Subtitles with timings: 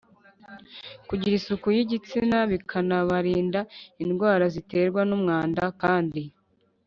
[1.07, 3.59] kugira isuku y‘igitsina, bikanabarinda
[4.03, 6.21] indwara ziterwa n‘umwanda kandi